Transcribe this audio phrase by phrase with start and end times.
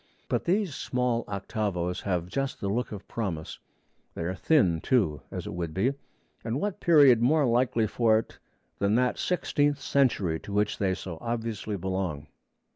[0.27, 3.59] But these small octavos have just the look of promise;
[4.15, 5.93] they are thin, too, as it would be;
[6.43, 8.39] and what period more likely for it
[8.79, 12.25] than that sixteenth century to which they so obviously belong?